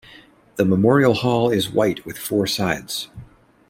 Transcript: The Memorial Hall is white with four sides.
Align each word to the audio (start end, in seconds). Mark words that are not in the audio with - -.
The 0.55 0.65
Memorial 0.65 1.13
Hall 1.13 1.51
is 1.51 1.69
white 1.69 2.07
with 2.07 2.17
four 2.17 2.47
sides. 2.47 3.07